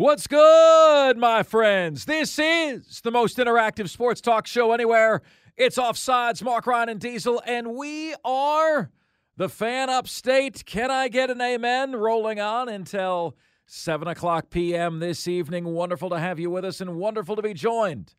[0.00, 2.06] What's good, my friends?
[2.06, 5.20] This is the most interactive sports talk show anywhere.
[5.58, 8.90] It's Offsides, Mark Ryan and Diesel, and we are
[9.36, 10.64] the fan upstate.
[10.64, 11.94] Can I get an amen?
[11.96, 13.36] Rolling on until
[13.66, 15.00] 7 o'clock p.m.
[15.00, 15.66] this evening.
[15.66, 18.14] Wonderful to have you with us and wonderful to be joined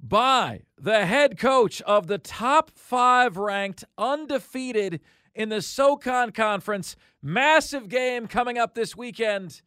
[0.00, 5.00] by the head coach of the top five ranked, undefeated
[5.32, 6.96] in the SOCON Conference.
[7.22, 9.62] Massive game coming up this weekend.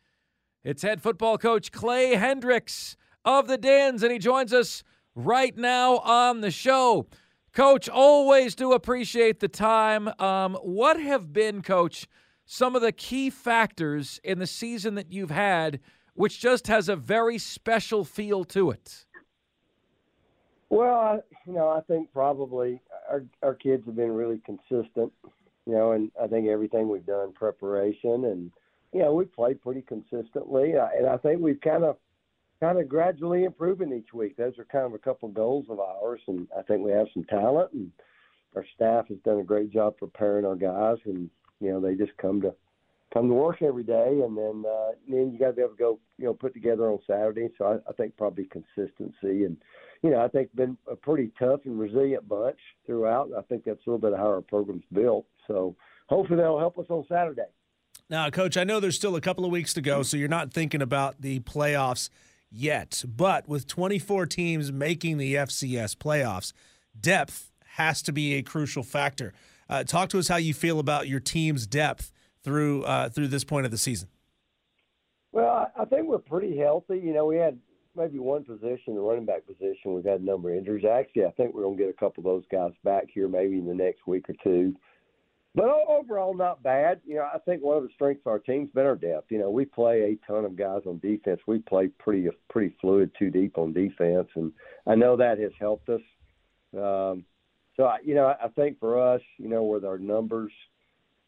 [0.64, 4.84] It's head football coach Clay Hendrix of the Dins, and he joins us
[5.16, 7.08] right now on the show.
[7.52, 10.08] Coach, always do appreciate the time.
[10.20, 12.08] Um, what have been, Coach,
[12.46, 15.80] some of the key factors in the season that you've had,
[16.14, 19.06] which just has a very special feel to it?
[20.70, 25.12] Well, I, you know, I think probably our our kids have been really consistent,
[25.66, 28.52] you know, and I think everything we've done preparation and
[29.00, 31.98] know, we played pretty consistently, uh, and I think we've kind of
[32.60, 34.38] kind of gradually improving each week.
[34.38, 37.08] Those are kind of a couple of goals of ours, and I think we have
[37.14, 37.92] some talent, and
[38.56, 42.16] our staff has done a great job preparing our guys, and you know, they just
[42.18, 42.54] come to
[43.14, 45.78] come to work every day, and then uh, then you got to be able to
[45.78, 47.50] go, you know, put together on Saturday.
[47.58, 49.58] So I, I think probably consistency, and
[50.02, 53.30] you know, I think been a pretty tough and resilient bunch throughout.
[53.38, 55.26] I think that's a little bit of how our program's built.
[55.48, 55.76] So
[56.08, 57.44] hopefully that'll help us on Saturday.
[58.12, 60.52] Now, Coach, I know there's still a couple of weeks to go, so you're not
[60.52, 62.10] thinking about the playoffs
[62.52, 63.06] yet.
[63.08, 66.52] But with 24 teams making the FCS playoffs,
[67.00, 69.32] depth has to be a crucial factor.
[69.70, 72.12] Uh, talk to us how you feel about your team's depth
[72.44, 74.10] through uh, through this point of the season.
[75.32, 77.00] Well, I think we're pretty healthy.
[77.02, 77.58] You know, we had
[77.96, 80.84] maybe one position, the running back position, we've had a number of injuries.
[80.84, 83.58] Actually, I think we're going to get a couple of those guys back here maybe
[83.58, 84.76] in the next week or two.
[85.54, 87.02] But overall, not bad.
[87.06, 89.32] You know, I think one of the strengths of our team's been our depth.
[89.32, 91.42] You know, we play a ton of guys on defense.
[91.46, 94.54] We play pretty pretty fluid, two deep on defense, and
[94.88, 96.02] I know that has helped us.
[96.74, 97.26] Um,
[97.76, 100.52] so, I, you know, I think for us, you know, with our numbers,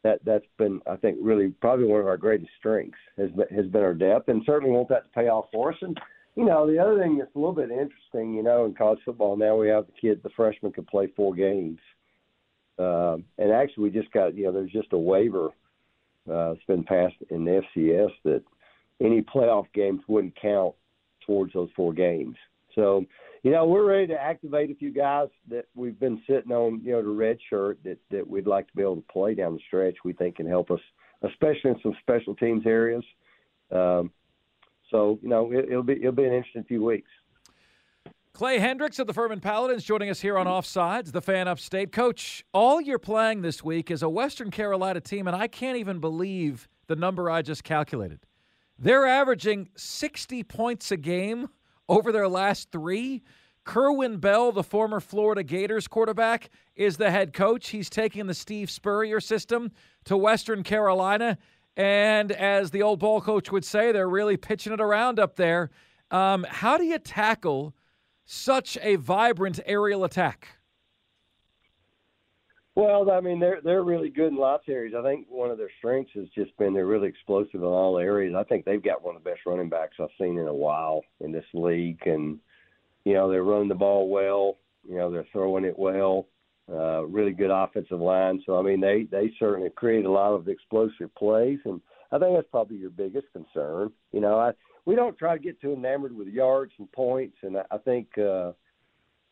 [0.04, 3.66] that that's been, I think, really probably one of our greatest strengths has been, has
[3.66, 5.78] been our depth, and certainly want that to pay off for us.
[5.82, 5.98] And
[6.34, 9.36] you know, the other thing that's a little bit interesting, you know, in college football
[9.36, 11.78] now we have the kid, the freshman, can play four games.
[12.78, 15.50] Um, and actually, we just got you know there's just a waiver
[16.30, 18.42] uh, that's been passed in the FCS that
[19.00, 20.74] any playoff games wouldn't count
[21.26, 22.36] towards those four games.
[22.74, 23.04] So,
[23.42, 26.92] you know, we're ready to activate a few guys that we've been sitting on, you
[26.92, 29.60] know, the red shirt that that we'd like to be able to play down the
[29.66, 29.96] stretch.
[30.04, 30.80] We think can help us,
[31.22, 33.04] especially in some special teams areas.
[33.70, 34.10] Um,
[34.90, 37.10] so, you know, it, it'll be it'll be an interesting few weeks.
[38.34, 41.92] Clay Hendrix of the Furman Paladins joining us here on Offsides, the fan upstate.
[41.92, 46.00] Coach, all you're playing this week is a Western Carolina team, and I can't even
[46.00, 48.26] believe the number I just calculated.
[48.76, 51.48] They're averaging 60 points a game
[51.88, 53.22] over their last three.
[53.62, 57.68] Kerwin Bell, the former Florida Gators quarterback, is the head coach.
[57.68, 59.70] He's taking the Steve Spurrier system
[60.06, 61.38] to Western Carolina.
[61.76, 65.70] And as the old ball coach would say, they're really pitching it around up there.
[66.10, 67.74] Um, how do you tackle
[68.24, 70.56] such a vibrant aerial attack?
[72.76, 74.94] Well, I mean, they're they're really good in lots of areas.
[74.98, 78.34] I think one of their strengths has just been they're really explosive in all areas.
[78.36, 81.02] I think they've got one of the best running backs I've seen in a while
[81.20, 82.40] in this league, and
[83.04, 84.58] you know they're running the ball well.
[84.88, 86.26] You know they're throwing it well.
[86.68, 88.42] Uh, really good offensive line.
[88.44, 91.80] So I mean, they they certainly create a lot of explosive plays, and
[92.10, 93.92] I think that's probably your biggest concern.
[94.10, 94.50] You know, I
[94.86, 97.36] we don't try to get too enamored with yards and points.
[97.42, 98.52] And I think, uh,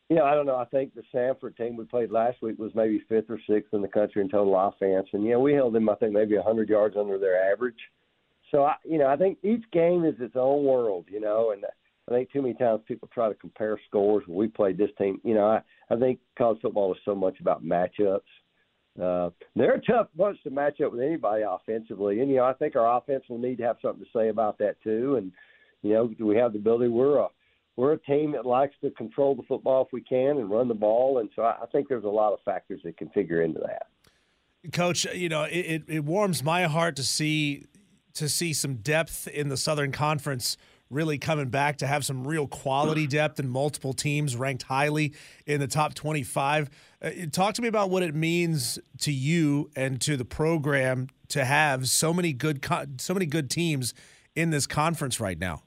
[0.08, 0.56] you know, I don't know.
[0.56, 3.82] I think the Samford team we played last week was maybe fifth or sixth in
[3.82, 6.43] the country in total offense, and you know we held them I think maybe a
[6.43, 7.78] 100 yards under their average.
[8.50, 11.64] So I, you know, I think each game is its own world, you know, and
[12.08, 14.25] I think too many times people try to compare scores.
[14.26, 15.46] When We played this team, you know.
[15.46, 18.20] I I think college football is so much about matchups
[19.00, 22.53] uh, they're a tough bunch to match up with anybody offensively, and you know I
[22.53, 25.17] think our offense will need to have something to say about that too.
[25.17, 25.33] And
[25.83, 26.89] you know, do we have the ability?
[26.89, 27.29] We're a
[27.77, 30.75] we're a team that likes to control the football if we can and run the
[30.75, 33.61] ball, and so I, I think there's a lot of factors that can figure into
[33.61, 33.87] that.
[34.73, 37.67] Coach, you know, it, it warms my heart to see
[38.15, 40.59] to see some depth in the Southern Conference
[40.93, 45.15] really coming back to have some real quality depth and multiple teams ranked highly
[45.47, 46.71] in the top 25.
[47.00, 51.44] Uh, talk to me about what it means to you and to the program to
[51.44, 52.65] have so many good
[52.99, 53.94] so many good teams
[54.37, 55.62] in this conference right now.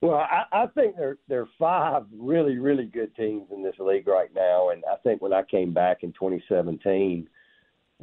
[0.00, 4.08] Well, I, I think there there are five really really good teams in this league
[4.08, 7.28] right now, and I think when I came back in 2017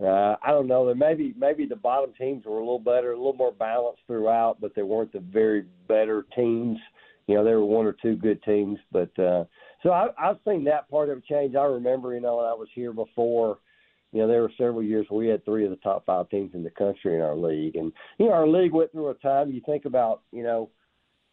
[0.04, 0.94] uh, I don't know.
[0.94, 4.74] Maybe maybe the bottom teams were a little better, a little more balanced throughout, but
[4.75, 6.78] they weren't the very better teams.
[7.28, 9.44] You know, there were one or two good teams, but uh,
[9.84, 11.56] so I, I've seen that part of it change.
[11.56, 13.60] I remember, you know, when I was here before,
[14.12, 16.63] you know, there were several years we had three of the top five teams in
[16.63, 19.52] the country in our league, and you know, our league went through a time.
[19.52, 20.69] You think about, you know,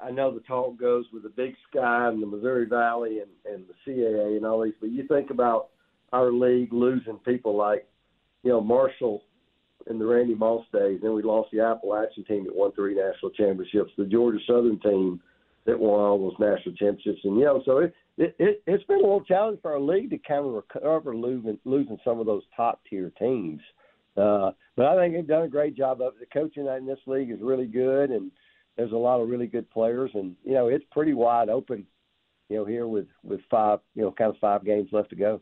[0.01, 3.65] I know the talk goes with the Big Sky and the Missouri Valley and and
[3.69, 5.69] the CAA and all these, but you think about
[6.13, 7.87] our league losing people like
[8.47, 9.25] you know, Marshall
[9.91, 11.01] in the Randy Moss days.
[11.03, 15.21] Then we lost the Appalachian team that won three national championships, the Georgia Southern team
[15.65, 17.25] that won all those national championships.
[17.25, 20.11] And, you know, so it, it, it, it's been a little challenge for our league
[20.11, 23.61] to kind of recover losing, losing some of those top tier teams.
[24.17, 26.21] Uh, but I think they've done a great job of it.
[26.21, 28.31] The coaching in this league is really good, and
[28.77, 30.13] there's a lot of really good players.
[30.15, 31.85] And, you know, it's pretty wide open,
[32.49, 35.41] you know, here with, with five, you know, kind of five games left to go.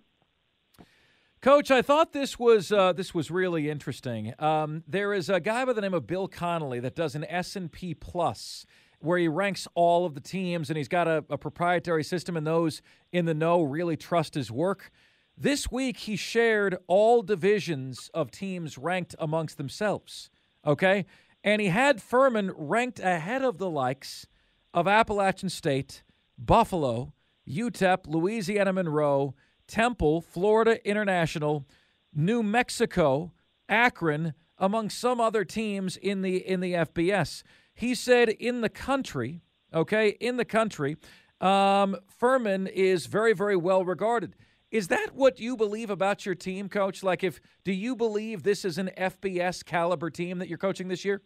[1.45, 4.33] Coach, I thought this was uh, this was really interesting.
[4.39, 7.55] Um, there is a guy by the name of Bill Connelly that does an S
[7.55, 8.65] and P Plus,
[9.01, 12.47] where he ranks all of the teams, and he's got a, a proprietary system, and
[12.47, 12.81] those
[13.13, 14.91] in the know really trust his work.
[15.37, 20.31] This week, he shared all divisions of teams ranked amongst themselves.
[20.67, 21.05] Okay,
[21.45, 24.27] and he had Furman ranked ahead of the likes
[24.73, 26.05] of Appalachian State,
[26.39, 27.13] Buffalo,
[27.47, 29.35] UTEP, Louisiana Monroe.
[29.67, 31.67] Temple, Florida International,
[32.15, 33.33] New Mexico,
[33.69, 37.43] Akron, among some other teams in the in the FBS.
[37.75, 40.97] He said in the country, okay, in the country,
[41.41, 44.37] um, Furman is very very well regarded.
[44.71, 47.03] Is that what you believe about your team, coach?
[47.03, 51.05] Like, if do you believe this is an FBS caliber team that you're coaching this
[51.05, 51.23] year?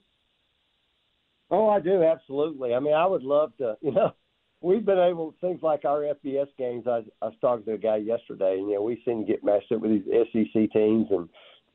[1.50, 2.75] Oh, I do absolutely.
[2.75, 3.76] I mean, I would love to.
[3.81, 4.12] You know,
[4.60, 6.84] we've been able things like our FBS games.
[6.87, 9.44] I, I was talking to a guy yesterday, and you know we seem to get
[9.44, 11.28] matched up with these SEC teams and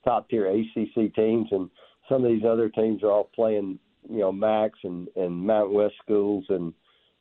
[0.03, 1.69] top tier ACC teams, and
[2.09, 5.95] some of these other teams are all playing you know Max and and Mountain West
[6.03, 6.73] schools, and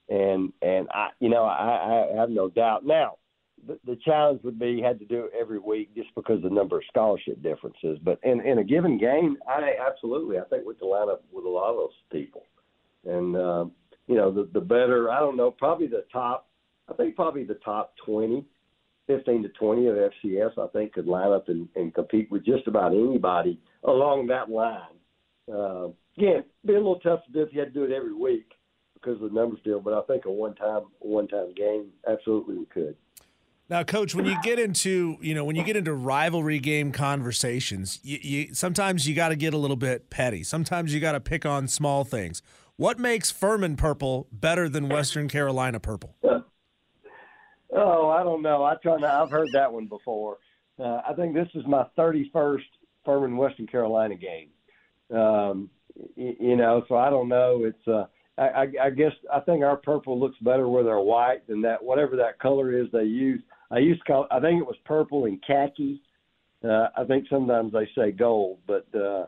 [0.08, 3.16] and and I you know I, I have no doubt now.
[3.64, 6.78] The, challenge would be had to do it every week just because of the number
[6.78, 7.96] of scholarship differences.
[8.02, 11.44] But in in a given game, I absolutely I think we can line up with
[11.44, 12.44] a lot of those people,
[13.06, 13.36] and.
[13.36, 13.64] Uh,
[14.06, 15.10] you know, the the better.
[15.10, 16.49] I don't know, probably the top.
[16.88, 18.44] I think probably the top 20,
[19.06, 20.58] 15 to 20 of FCS.
[20.58, 24.81] I think could line up and, and compete with just about anybody along that line.
[25.52, 25.88] Uh,
[26.19, 28.52] again, be a little tough to do if you had to do it every week
[28.94, 29.81] because of the numbers deal.
[29.81, 32.96] But I think a one time one time game, absolutely we could.
[33.69, 38.00] Now, coach, when you get into you know when you get into rivalry game conversations,
[38.02, 40.43] you, you sometimes you got to get a little bit petty.
[40.43, 42.43] Sometimes you got to pick on small things.
[42.82, 46.17] What makes Furman purple better than Western Carolina purple?
[47.73, 48.64] Oh, I don't know.
[48.64, 50.38] I try to, I've heard that one before.
[50.81, 52.58] Uh, I think this is my 31st
[53.05, 54.49] Furman Western Carolina game.
[55.17, 55.70] Um,
[56.17, 57.62] you, you know, so I don't know.
[57.67, 58.06] It's uh,
[58.37, 61.84] I, I, I guess I think our purple looks better with our white than that
[61.84, 63.41] whatever that color is they use.
[63.70, 66.03] I used to call I think it was purple and khaki.
[66.65, 69.27] Uh, I think sometimes they say gold, but uh,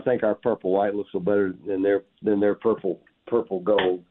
[0.00, 3.60] I think our purple white looks a little better than their than their purple purple
[3.60, 4.04] gold.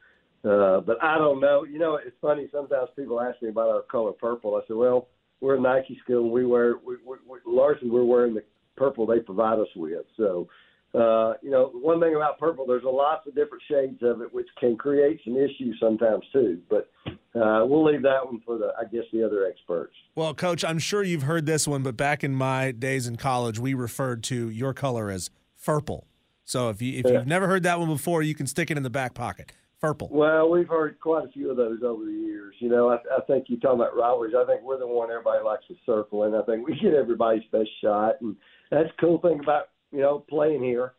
[0.44, 1.64] Uh, but I don't know.
[1.64, 2.48] You know, it's funny.
[2.52, 4.56] Sometimes people ask me about our color purple.
[4.56, 5.08] I said, well,
[5.40, 6.24] we're a Nike school.
[6.24, 8.44] And we wear we, we, we largely we're wearing the
[8.76, 10.06] purple they provide us with.
[10.16, 10.48] So,
[10.94, 14.32] uh, you know, one thing about purple, there's a lots of different shades of it,
[14.32, 16.60] which can create some issues sometimes too.
[16.70, 19.94] But uh, we'll leave that one for the, I guess, the other experts.
[20.14, 23.58] Well, Coach, I'm sure you've heard this one, but back in my days in college,
[23.58, 25.30] we referred to your color as
[25.64, 26.04] Furple.
[26.44, 28.82] So if you if you've never heard that one before, you can stick it in
[28.82, 29.52] the back pocket.
[29.82, 30.10] Furple.
[30.10, 32.54] Well, we've heard quite a few of those over the years.
[32.58, 34.34] You know, I, I think you talking about rivalries.
[34.36, 37.44] I think we're the one everybody likes to circle, and I think we get everybody's
[37.50, 38.16] best shot.
[38.20, 38.36] And
[38.70, 40.94] that's the cool thing about you know playing here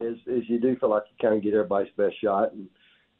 [0.00, 2.52] is is you do feel like you kind of get everybody's best shot.
[2.52, 2.68] And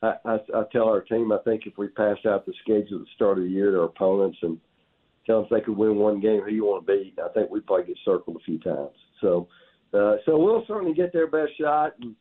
[0.02, 3.04] I, I, I tell our team, I think if we pass out the schedule at
[3.04, 4.58] the start of the year to our opponents and
[5.26, 7.50] tell them if they could win one game, who you want to beat, I think
[7.50, 8.96] we probably get circled a few times.
[9.20, 9.48] So
[9.94, 12.14] uh, so we'll certainly get their best shot, and,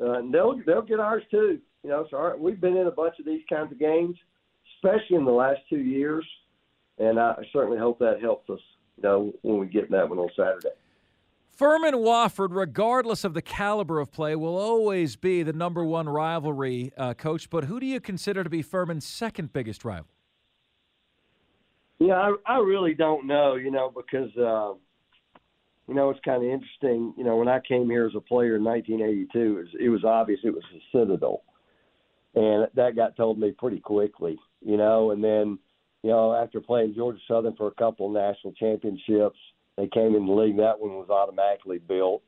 [0.00, 1.58] uh, and they'll they'll get ours too.
[1.82, 4.16] You know, so our, we've been in a bunch of these kinds of games,
[4.76, 6.24] especially in the last two years,
[6.98, 8.60] and I certainly hope that helps us.
[8.96, 10.70] You know, when we get that one on Saturday.
[11.58, 16.92] Furman Wofford, regardless of the caliber of play, will always be the number one rivalry,
[16.96, 17.50] uh, coach.
[17.50, 20.06] But who do you consider to be Furman's second biggest rival?
[21.98, 24.74] Yeah, I, I really don't know, you know, because, uh,
[25.88, 27.14] you know, it's kind of interesting.
[27.16, 30.04] You know, when I came here as a player in 1982, it was, it was
[30.04, 31.42] obvious it was the Citadel.
[32.34, 35.58] And that got told me pretty quickly, you know, and then,
[36.02, 39.38] you know, after playing Georgia Southern for a couple of national championships–
[39.78, 40.56] they came in the league.
[40.56, 42.22] That one was automatically built.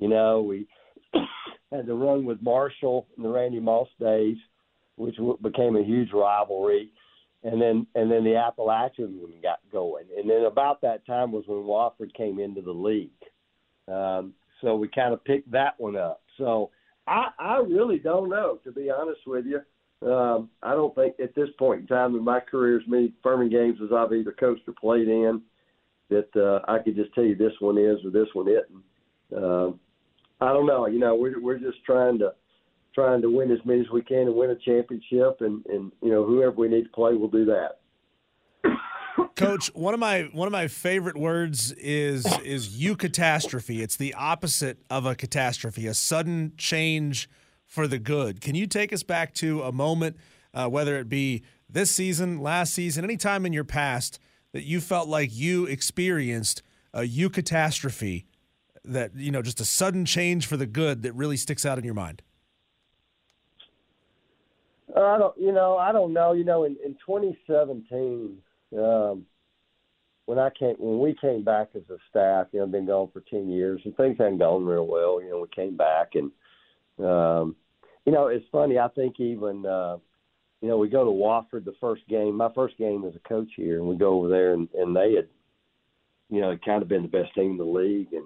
[0.00, 0.66] You know, we
[1.72, 4.36] had to run with Marshall in the Randy Moss days,
[4.96, 6.90] which became a huge rivalry.
[7.46, 10.06] And then, and then the Appalachian one got going.
[10.18, 13.10] And then about that time was when Wofford came into the league.
[13.86, 16.22] Um, so we kind of picked that one up.
[16.38, 16.70] So
[17.06, 19.60] I, I really don't know, to be honest with you.
[20.10, 23.48] Um, I don't think at this point in time in my career, as many Furman
[23.48, 25.40] games as I've either coached or played in,
[26.10, 29.42] that uh, I could just tell you this one is or this one isn't.
[29.42, 29.70] Uh,
[30.40, 30.86] I don't know.
[30.86, 32.34] You know, we're we're just trying to
[32.96, 36.10] trying to win as many as we can and win a championship, and and you
[36.10, 37.78] know whoever we need to play, we'll do that.
[39.36, 43.80] Coach, one of my one of my favorite words is is eucatastrophe.
[43.80, 47.28] It's the opposite of a catastrophe, a sudden change
[47.66, 48.40] for the good.
[48.40, 50.16] Can you take us back to a moment,
[50.54, 54.18] uh, whether it be this season, last season, any time in your past,
[54.52, 56.62] that you felt like you experienced
[56.94, 58.24] a eucatastrophe
[58.84, 61.84] that you know just a sudden change for the good that really sticks out in
[61.84, 62.22] your mind?
[64.94, 66.32] Uh, I don't, you know, I don't know.
[66.32, 68.38] You know, in, in 2017,
[68.78, 69.26] um,
[70.26, 73.22] when I came, when we came back as a staff, you know, been gone for
[73.30, 75.20] 10 years, and things hadn't gone real well.
[75.22, 76.30] You know, we came back, and
[77.04, 77.56] um,
[78.04, 78.78] you know, it's funny.
[78.78, 79.96] I think even uh,
[80.60, 82.34] you know, we go to Wofford the first game.
[82.34, 85.14] My first game as a coach here, and we go over there, and, and they
[85.14, 85.28] had,
[86.30, 88.24] you know, kind of been the best team in the league, and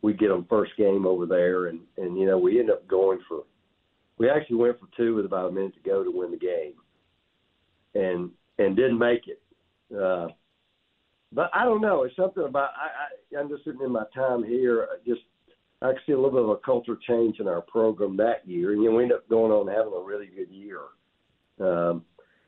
[0.00, 3.18] we get them first game over there, and and you know, we end up going
[3.28, 3.42] for,
[4.22, 6.74] we actually went for two with about a minute to go to win the game,
[7.94, 9.42] and and didn't make it.
[9.94, 10.28] Uh,
[11.32, 12.04] but I don't know.
[12.04, 14.88] It's something about I, I I'm just sitting in my time here.
[15.06, 15.22] Just
[15.82, 18.82] I see a little bit of a culture change in our program that year, and
[18.82, 20.80] you know, we end up going on having a really good year
[21.60, 22.04] um,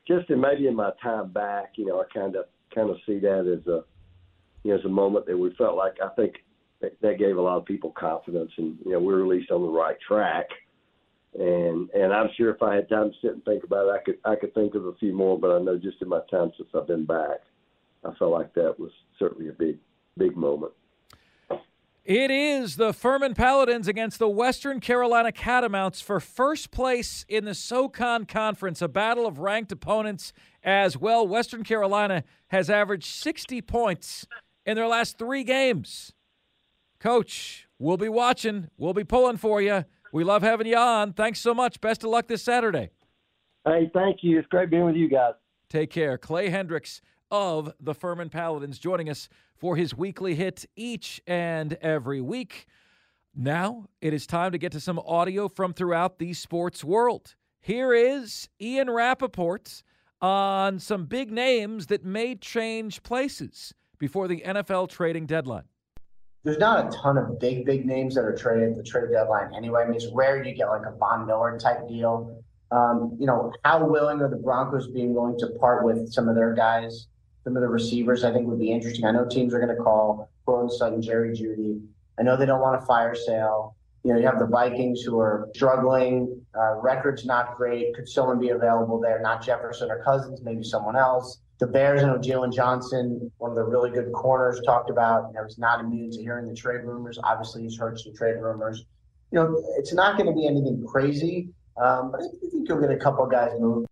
[0.07, 3.19] just in maybe in my time back, you know, I kind of kind of see
[3.19, 3.83] that as a
[4.63, 6.35] you know as a moment that we felt like I think
[6.81, 9.61] that, that gave a lot of people confidence, and you know we're at least on
[9.61, 10.47] the right track.
[11.37, 14.03] And and I'm sure if I had time to sit and think about it, I
[14.03, 15.37] could I could think of a few more.
[15.37, 17.41] But I know just in my time since I've been back,
[18.05, 19.77] I felt like that was certainly a big
[20.17, 20.71] big moment.
[22.05, 27.55] It is the Furman Paladins against the Western Carolina Catamounts for first place in the
[27.55, 30.31] SoCon Conference, a battle of ranked opponents
[30.63, 31.27] as well.
[31.27, 34.27] Western Carolina has averaged 60 points
[34.67, 36.13] in their last three games.
[36.99, 38.69] Coach, we'll be watching.
[38.77, 39.83] We'll be pulling for you.
[40.15, 41.11] We love having you on.
[41.11, 41.81] Thanks so much.
[41.81, 42.89] Best of luck this Saturday.
[43.65, 44.39] Hey, thank you.
[44.39, 45.33] It's great being with you guys.
[45.69, 46.17] Take care.
[46.17, 52.21] Clay Hendrix of the Furman Paladins joining us for his weekly hit each and every
[52.21, 52.65] week.
[53.35, 57.35] Now it is time to get to some audio from throughout the sports world.
[57.59, 59.83] Here is Ian Rapoport
[60.21, 65.65] on some big names that may change places before the NFL trading deadline.
[66.45, 69.53] There's not a ton of big, big names that are traded at the trade deadline
[69.53, 69.81] anyway.
[69.81, 72.41] I mean, it's rare you get like a Von Miller type deal.
[72.71, 76.35] Um, you know, how willing are the Broncos being willing to part with some of
[76.35, 77.07] their guys?
[77.45, 79.05] some of the receivers I think would be interesting.
[79.05, 81.79] I know teams are going to call Courtland Sutton, Jerry Jeudy.
[82.19, 83.75] I know they don't want a fire sale.
[84.05, 86.39] You know, you have the Vikings who are struggling.
[86.55, 87.95] Uh, records not great.
[87.95, 89.19] Could someone be available there?
[89.19, 91.39] Not Jefferson or Cousins, maybe someone else.
[91.59, 95.29] The Bears and Jaylon Johnson, one of the really good corners, talked about.
[95.29, 97.17] You know, he's not immune to hearing the trade rumors.
[97.23, 98.85] Obviously, he's heard some trade rumors.
[99.31, 101.49] You know, it's not going to be anything crazy,
[101.83, 103.87] um, but I think you'll get a couple guys moved.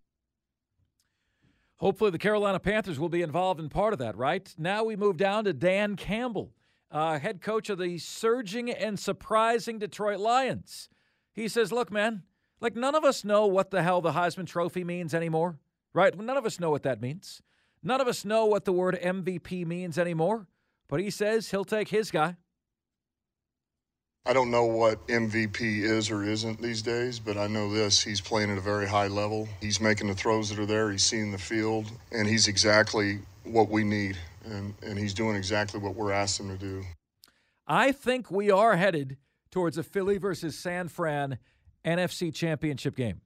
[1.78, 4.54] Hopefully, the Carolina Panthers will be involved in part of that, right?
[4.60, 6.52] Now we move down to Dan Campbell,
[6.94, 10.88] uh, head coach of the surging and surprising Detroit Lions.
[11.34, 12.22] He says, Look, man,
[12.62, 15.58] like none of us know what the hell the Heisman Trophy means anymore,
[15.94, 16.18] right?
[16.18, 17.42] None of us know what that means.
[17.82, 20.48] None of us know what the word MVP means anymore.
[20.88, 22.38] But he says he'll take his guy.
[24.26, 28.02] I don't know what MVP is or isn't these days, but I know this.
[28.02, 29.50] He's playing at a very high level.
[29.60, 30.92] He's making the throws that are there.
[30.92, 34.18] He's seeing the field, and he's exactly what we need.
[34.46, 36.84] And, and he's doing exactly what we're asking him to do.
[37.66, 39.18] I think we are headed
[39.52, 41.38] towards a Philly versus San Fran
[41.86, 43.22] NFC championship game.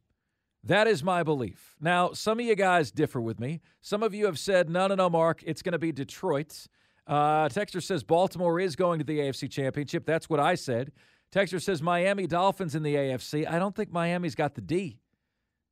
[0.63, 1.75] That is my belief.
[1.79, 3.62] Now, some of you guys differ with me.
[3.81, 6.67] Some of you have said, no, no, no, Mark, it's going to be Detroit.
[7.05, 10.05] Uh, Texter says Baltimore is going to the AFC Championship.
[10.05, 10.91] That's what I said.
[11.31, 13.50] Texter says Miami Dolphins in the AFC.
[13.50, 15.00] I don't think Miami's got the D.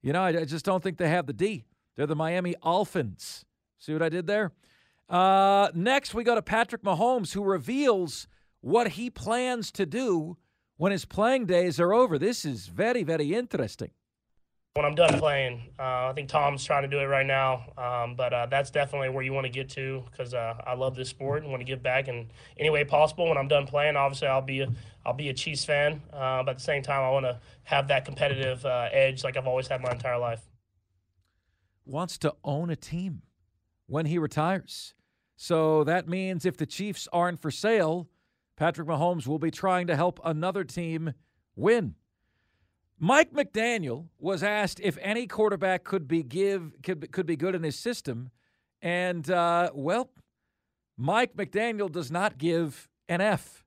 [0.02, 1.66] You know, I, I just don't think they have the D.
[1.96, 3.46] They're the Miami Dolphins.
[3.80, 4.52] See what I did there?
[5.08, 8.28] Uh, next, we go to Patrick Mahomes, who reveals
[8.62, 10.38] what he plans to do
[10.78, 12.18] when his playing days are over.
[12.18, 13.92] This is very, very interesting.
[14.74, 18.16] When I'm done playing, uh, I think Tom's trying to do it right now, um,
[18.16, 21.08] but uh, that's definitely where you want to get to because uh, I love this
[21.08, 23.30] sport and want to give back in any way possible.
[23.30, 24.68] When I'm done playing, obviously I'll be a,
[25.06, 27.88] I'll be a Chiefs fan, uh, but at the same time I want to have
[27.88, 30.42] that competitive uh, edge like I've always had my entire life.
[31.86, 33.22] Wants to own a team
[33.86, 34.95] when he retires.
[35.36, 38.08] So that means if the Chiefs aren't for sale,
[38.56, 41.14] Patrick Mahomes will be trying to help another team
[41.56, 41.96] win.
[42.98, 47.64] Mike McDaniel was asked if any quarterback could be give could, could be good in
[47.64, 48.30] his system,
[48.82, 50.10] and uh, well,
[50.98, 53.66] Mike McDaniel does not give an F.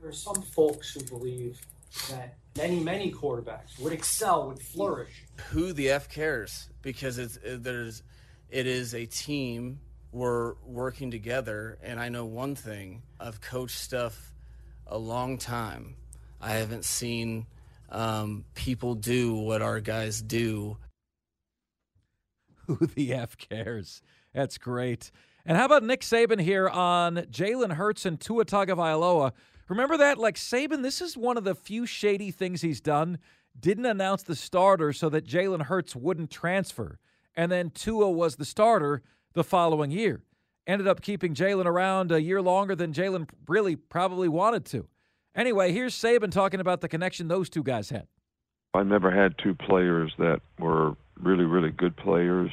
[0.00, 1.60] There are some folks who believe
[2.08, 5.24] that many, many quarterbacks would excel, would flourish.
[5.50, 6.70] Who the F cares?
[6.80, 8.02] Because it's it, there's
[8.48, 9.78] it is a team.
[10.12, 14.34] We're working together, and I know one thing: I've coached stuff
[14.86, 15.96] a long time.
[16.40, 17.46] I haven't seen
[17.90, 20.78] um, people do what our guys do.
[22.66, 24.02] Who the F cares?
[24.34, 25.10] That's great.
[25.44, 29.32] And how about Nick Saban here on Jalen Hurts and Tua Tagovailoa?
[29.68, 30.18] Remember that?
[30.18, 33.18] Like Saban, this is one of the few shady things he's done.
[33.58, 36.98] Didn't announce the starter so that Jalen Hurts wouldn't transfer.
[37.36, 39.02] And then Tua was the starter
[39.34, 40.22] the following year.
[40.66, 44.86] Ended up keeping Jalen around a year longer than Jalen really probably wanted to.
[45.34, 48.06] Anyway, here's Saban talking about the connection those two guys had.
[48.74, 52.50] I never had two players that were really, really good players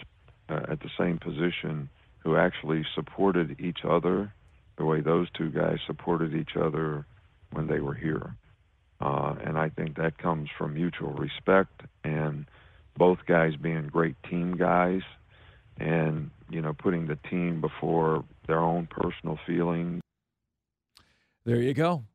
[0.49, 4.33] uh, at the same position who actually supported each other
[4.77, 7.05] the way those two guys supported each other
[7.51, 8.35] when they were here.
[8.99, 12.45] Uh, and I think that comes from mutual respect and
[12.97, 15.01] both guys being great team guys
[15.79, 20.01] and, you know, putting the team before their own personal feelings.
[21.45, 22.05] There you go.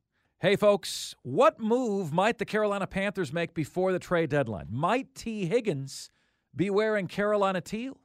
[0.41, 4.67] Hey, folks, what move might the Carolina Panthers make before the trade deadline?
[4.71, 6.11] Might Tee Higgins
[6.55, 7.99] be wearing Carolina teal?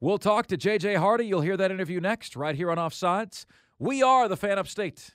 [0.00, 1.26] We'll talk to JJ Hardy.
[1.26, 3.44] You'll hear that interview next, right here on Offsides.
[3.78, 5.14] We are the Fan Upstate.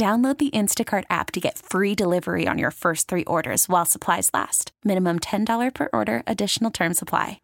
[0.00, 4.30] Download the Instacart app to get free delivery on your first three orders while supplies
[4.32, 4.72] last.
[4.82, 7.42] Minimum $10 per order, additional term supply.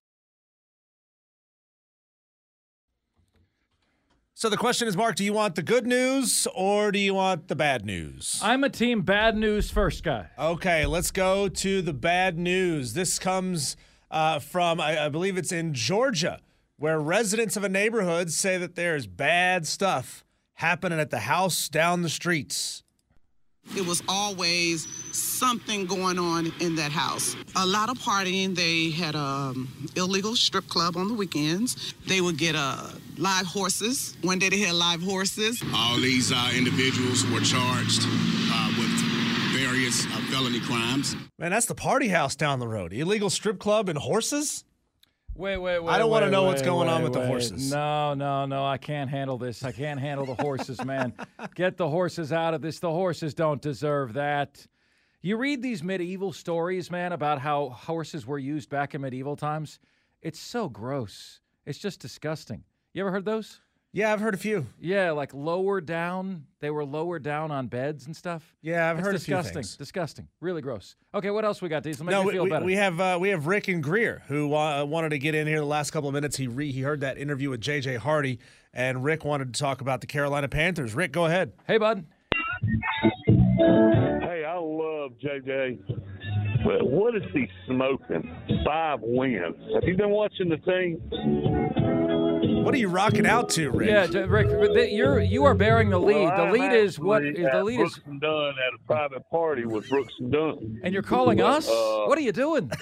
[4.33, 7.49] So the question is, Mark, do you want the good news or do you want
[7.49, 8.41] the bad news?
[8.43, 10.31] I'm a team bad news first guy.
[10.39, 12.95] Okay, let's go to the bad news.
[12.95, 13.77] This comes
[14.11, 16.41] uh, from, I, I believe it's in Georgia,
[16.79, 20.25] where residents of a neighborhood say that there's bad stuff
[20.57, 22.83] happening at the house down the streets.
[23.77, 27.35] It was always something going on in that house.
[27.57, 28.55] A lot of partying.
[28.55, 31.95] They had a um, illegal strip club on the weekends.
[32.07, 32.89] They would get uh,
[33.19, 34.17] live horses.
[34.23, 35.63] One day they had live horses.
[35.75, 38.93] All these uh, individuals were charged uh, with
[39.59, 41.17] various uh, felony crimes.
[41.39, 42.93] Man, that's the party house down the road.
[42.93, 44.65] Illegal strip club and horses?
[45.37, 45.93] Wait, wait, wait.
[45.93, 47.71] I don't want to know wait, what's going on with the horses.
[47.71, 48.65] No, no, no.
[48.65, 49.63] I can't handle this.
[49.65, 51.13] I can't handle the horses, man.
[51.55, 52.79] Get the horses out of this.
[52.79, 54.67] The horses don't deserve that.
[55.21, 59.79] You read these medieval stories, man, about how horses were used back in medieval times.
[60.23, 61.41] It's so gross.
[61.67, 62.65] It's just disgusting.
[62.95, 63.61] You ever heard those?
[63.97, 64.67] Yeah, I've heard a few.
[64.79, 66.45] Yeah, like lower down.
[66.61, 68.55] They were lower down on beds and stuff.
[68.61, 69.39] Yeah, I've It's heard disgusting.
[69.39, 69.77] a few things.
[69.79, 70.29] Disgusting.
[70.43, 70.97] Really gross.
[71.15, 72.05] Okay, what else we got, Diesel?
[72.05, 72.65] Make no, me we, feel we- better.
[72.67, 75.61] we have uh, we have Rick and Greer who uh, wanted to get in here
[75.61, 76.37] the last couple of minutes.
[76.37, 78.39] He re- he heard that interview with JJ Hardy,
[78.75, 80.95] and Rick wanted to talk about the Carolina Panthers.
[80.95, 81.53] Rick, go ahead.
[81.67, 82.05] Hey, bud.
[83.57, 85.79] Hey, I love JJ.
[86.67, 88.31] But what is he smoking?
[88.63, 89.57] Five wins.
[89.75, 91.01] Have you been watching the team?
[92.47, 93.89] What are you rocking out to, Rick?
[93.89, 96.25] Yeah, Rick, you're you are bearing the lead.
[96.25, 99.29] Well, the lead is what the at lead Brooks is, and Dunn at a private
[99.31, 100.81] party with Brooks and Dunn.
[100.83, 101.69] and you're calling us.
[101.69, 102.71] Uh, what are you doing?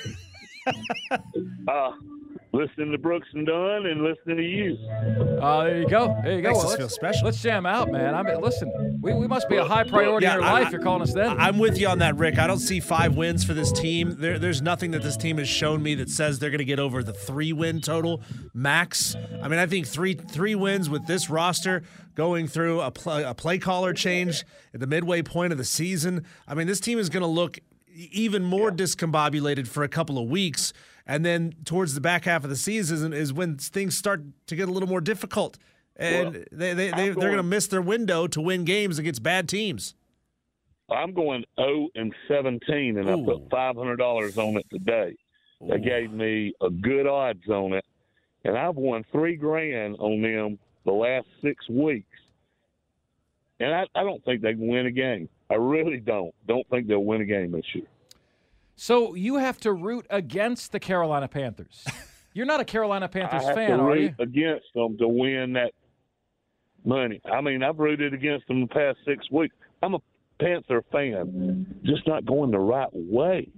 [1.68, 1.90] Uh,
[2.54, 4.76] listening to Brooks and Dunn and listening to you.
[5.40, 6.16] Uh, there you go.
[6.22, 6.48] There you go.
[6.50, 7.24] Makes Well, us let's, feel special.
[7.26, 8.14] let's jam out, man.
[8.14, 10.72] I mean, listen, we, we must be a high priority Yeah, in your I- life.
[10.72, 11.38] You're calling us then.
[11.38, 12.38] I'm with you on that, Rick.
[12.38, 14.16] I don't see five wins for this team.
[14.18, 16.78] There, there's nothing that this team has shown me that says they're going to get
[16.78, 18.22] over the three win total
[18.54, 19.16] max.
[19.42, 21.82] I mean, I think three three wins with this roster
[22.14, 26.24] going through a, pl- a play caller change at the midway point of the season.
[26.46, 27.58] I mean, this team is going to look
[27.94, 30.72] even more discombobulated for a couple of weeks.
[31.06, 34.68] And then towards the back half of the season is when things start to get
[34.68, 35.58] a little more difficult.
[35.96, 39.22] And Well, they, they, they, they're going to miss their window to win games against
[39.22, 39.94] bad teams.
[40.90, 45.16] I'm going 0 and 17, and I put $500 on it today.
[45.60, 47.84] They gave me a good odds on it,
[48.44, 52.06] and I've won three grand on them the last six weeks.
[53.60, 55.28] And I, I don't think they can win a game.
[55.54, 56.34] I really don't.
[56.48, 57.84] Don't think they'll win a game this year.
[58.74, 61.84] so you have to root against the Carolina Panthers.
[62.34, 64.24] You're not a Carolina Panthers I have fan, to are root you?
[64.24, 65.70] against them to win that
[66.84, 67.20] money.
[67.24, 69.54] I mean, I've rooted against them the past six weeks.
[69.80, 70.00] I'm a
[70.40, 73.48] Panther fan, just not going the right way.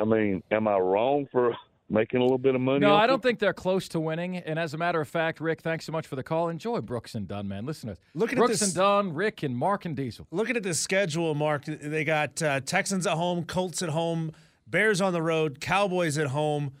[0.00, 1.54] I mean, am I wrong for
[1.90, 2.80] making a little bit of money?
[2.80, 4.36] No, I don't think they're close to winning.
[4.36, 6.48] And as a matter of fact, Rick, thanks so much for the call.
[6.48, 7.64] Enjoy Brooks and Dunn, man.
[7.66, 7.98] Listen to us.
[8.14, 10.26] Looking at Brooks this- and Dunn, Rick and Mark and Diesel.
[10.30, 14.32] Looking at the schedule, Mark, they got uh, Texans at home, Colts at home,
[14.66, 16.72] Bears on the road, Cowboys at home,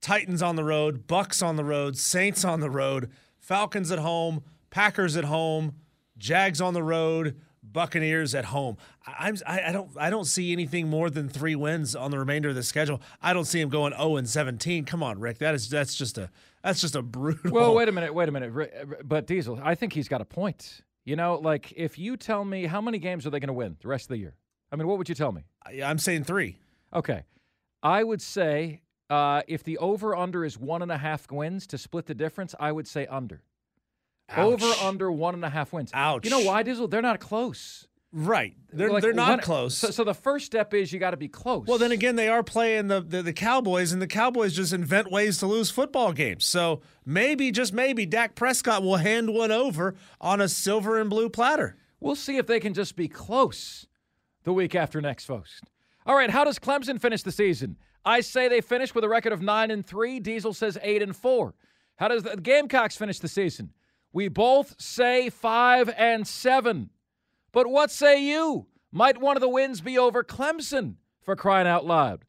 [0.00, 4.42] Titans on the road, Bucks on the road, Saints on the road, Falcons at home,
[4.70, 5.74] Packers at home,
[6.18, 7.40] Jags on the road,
[7.72, 8.76] Buccaneers at home.
[9.06, 12.18] I, I'm I, I don't I don't see anything more than three wins on the
[12.18, 13.00] remainder of the schedule.
[13.22, 14.84] I don't see him going 0 and 17.
[14.84, 15.38] Come on, Rick.
[15.38, 16.30] That is that's just a
[16.62, 17.52] that's just a brutal.
[17.52, 19.06] Well, wait a minute, wait a minute.
[19.06, 20.82] But Diesel, I think he's got a point.
[21.04, 23.76] You know, like if you tell me how many games are they going to win
[23.80, 24.36] the rest of the year?
[24.72, 25.42] I mean, what would you tell me?
[25.84, 26.58] I'm saying three.
[26.92, 27.22] Okay.
[27.82, 31.78] I would say uh, if the over under is one and a half wins to
[31.78, 33.42] split the difference, I would say under.
[34.36, 35.90] Over under one and a half wins.
[35.94, 36.24] Ouch.
[36.24, 36.88] You know why, Diesel?
[36.88, 37.86] They're not close.
[38.16, 38.54] Right.
[38.72, 39.76] They're, Like, they're not close.
[39.76, 41.66] So, so the first step is you got to be close.
[41.66, 45.10] Well, then again, they are playing the, the the Cowboys, and the Cowboys just invent
[45.10, 46.44] ways to lose football games.
[46.46, 51.28] So maybe, just maybe, Dak Prescott will hand one over on a silver and blue
[51.28, 51.76] platter.
[52.00, 53.86] We'll see if they can just be close
[54.44, 55.60] the week after next, folks.
[56.06, 57.76] All right, how does Clemson finish the season?
[58.04, 60.20] I say they finish with a record of nine and three.
[60.20, 61.54] Diesel says eight and four.
[61.96, 63.72] How does the Gamecocks finish the season?
[64.14, 66.90] We both say five and seven.
[67.50, 68.66] But what say you?
[68.92, 72.24] Might one of the wins be over Clemson for crying out loud?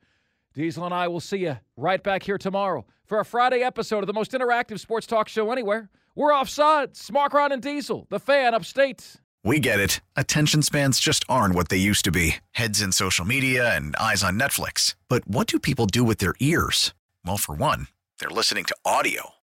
[0.55, 4.07] Diesel and I will see you right back here tomorrow for a Friday episode of
[4.07, 5.91] the most interactive sports talk show anywhere.
[6.15, 6.97] We're offside.
[7.11, 9.17] Mark Ron and Diesel, the fan upstate.
[9.43, 10.01] We get it.
[10.15, 14.23] Attention spans just aren't what they used to be heads in social media and eyes
[14.23, 14.95] on Netflix.
[15.07, 16.95] But what do people do with their ears?
[17.23, 19.34] Well, for one, they're listening to audio.